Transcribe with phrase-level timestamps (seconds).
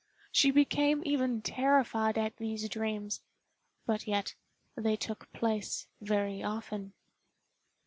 [0.31, 3.21] She became even terrified at these dreams;
[3.85, 4.33] but yet
[4.75, 6.93] they took place very often.